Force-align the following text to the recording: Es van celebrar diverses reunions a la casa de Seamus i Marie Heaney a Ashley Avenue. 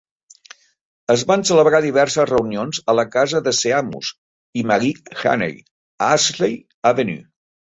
Es 1.15 1.25
van 1.31 1.43
celebrar 1.49 1.81
diverses 1.85 2.27
reunions 2.31 2.79
a 2.93 2.97
la 3.01 3.05
casa 3.17 3.43
de 3.49 3.55
Seamus 3.59 4.09
i 4.63 4.67
Marie 4.73 5.21
Heaney 5.21 5.57
a 5.63 6.09
Ashley 6.19 6.59
Avenue. 6.95 7.25